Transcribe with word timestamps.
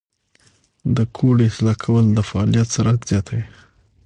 د 0.95 0.97
کوډ 1.15 1.37
اصلاح 1.49 1.77
کول 1.83 2.05
د 2.13 2.19
فعالیت 2.29 2.67
سرعت 2.75 2.99
زیاتوي. 3.09 3.43